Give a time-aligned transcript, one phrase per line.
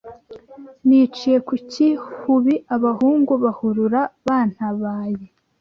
[0.87, 5.25] Niciye ku cy'ihubi, abahungu bahurura bantabaye